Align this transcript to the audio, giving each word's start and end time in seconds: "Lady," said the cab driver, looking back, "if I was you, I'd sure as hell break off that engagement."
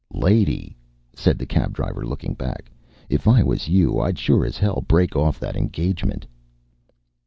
"Lady," 0.15 0.75
said 1.15 1.37
the 1.37 1.45
cab 1.45 1.73
driver, 1.73 2.03
looking 2.07 2.33
back, 2.33 2.71
"if 3.07 3.27
I 3.27 3.43
was 3.43 3.67
you, 3.67 3.99
I'd 3.99 4.17
sure 4.17 4.43
as 4.47 4.57
hell 4.57 4.83
break 4.87 5.15
off 5.15 5.39
that 5.39 5.55
engagement." 5.55 6.25